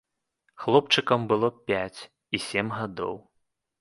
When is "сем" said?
2.47-2.67